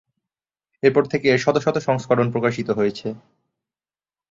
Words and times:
এরপর 0.83 1.03
থেকে 1.05 1.25
এর 1.29 1.39
শত 1.39 1.55
শত 1.57 1.75
সংস্করণ 1.87 2.27
প্রকাশিত 2.31 2.67
হয়েছে। 2.69 3.07